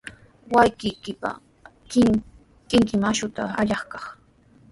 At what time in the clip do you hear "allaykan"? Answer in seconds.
3.59-4.03